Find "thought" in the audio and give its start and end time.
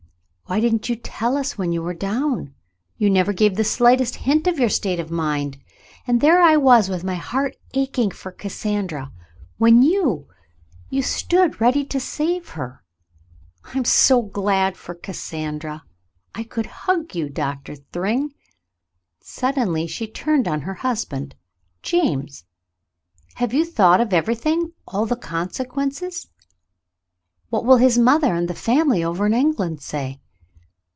23.63-24.01